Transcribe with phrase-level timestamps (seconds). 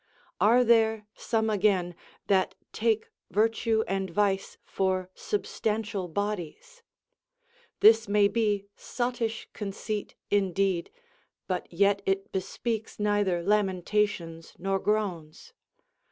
[0.39, 1.93] Are there some again,
[2.25, 6.81] that take virtue and vice for substantial bodies?
[7.81, 10.89] This may be sottish conceit indeed,
[11.47, 15.53] but yet it bespeaks neither lamentations nor groans.